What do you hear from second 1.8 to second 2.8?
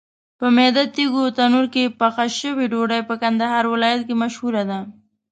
پخه شوې